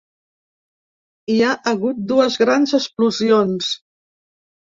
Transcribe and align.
Hi 1.33 1.35
ha 1.43 1.51
hagut 1.71 1.99
dues 2.11 2.39
grans 2.43 2.73
explosions. 2.79 3.71